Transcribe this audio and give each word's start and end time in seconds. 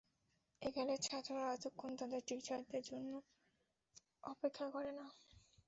একালের 0.61 0.99
ছাত্ররা 1.01 1.47
এতক্ষণ 1.53 1.91
তাদের 1.95 2.21
টিচারদের 2.27 2.81
জন্যে 2.83 3.17
অপেক্ষা 4.23 4.65
করে 4.69 4.91
না। 4.91 5.05